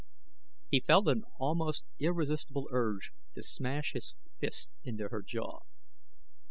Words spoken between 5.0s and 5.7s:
her jaw.